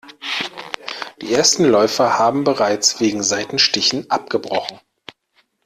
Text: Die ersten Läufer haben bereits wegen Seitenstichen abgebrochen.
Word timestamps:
Die 1.21 1.31
ersten 1.31 1.63
Läufer 1.63 2.17
haben 2.17 2.43
bereits 2.43 2.99
wegen 2.99 3.21
Seitenstichen 3.21 4.09
abgebrochen. 4.09 4.79